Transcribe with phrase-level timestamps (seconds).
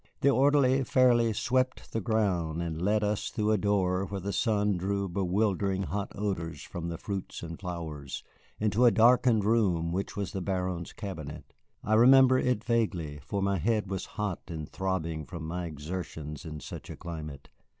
[0.21, 4.75] The orderly fairly swept the ground and led us through a court where the sun
[4.75, 8.23] drew bewildering hot odors from the fruits and flowers,
[8.59, 11.53] into a darkened room which was the Baron's cabinet.
[11.83, 16.61] I remember it vaguely, for my head was hot and throbbing from my exertions in
[16.61, 17.49] such a climate.